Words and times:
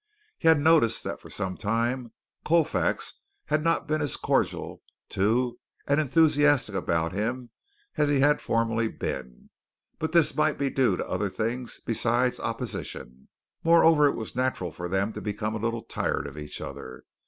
He 0.39 0.47
had 0.47 0.57
noticed 0.59 1.03
that 1.03 1.19
for 1.21 1.29
some 1.29 1.55
time 1.55 2.11
Colfax 2.43 3.19
had 3.45 3.63
not 3.63 3.87
been 3.87 4.01
as 4.01 4.17
cordial 4.17 4.81
to 5.09 5.59
and 5.85 5.99
as 5.99 6.05
enthusiastic 6.07 6.73
about 6.73 7.13
him 7.13 7.51
as 7.97 8.09
he 8.09 8.19
had 8.19 8.41
formerly 8.41 8.87
been, 8.87 9.51
but 9.99 10.11
this 10.11 10.33
might 10.35 10.57
be 10.57 10.71
due 10.71 10.97
to 10.97 11.05
other 11.07 11.29
things 11.29 11.81
besides 11.85 12.39
opposition. 12.39 13.27
Moreover, 13.63 14.07
it 14.07 14.15
was 14.15 14.35
natural 14.35 14.71
for 14.71 14.89
them 14.89 15.13
to 15.13 15.21
become 15.21 15.53
a 15.53 15.59
little 15.59 15.83
tired 15.83 16.25
of 16.25 16.35
each 16.35 16.61
other. 16.61 17.03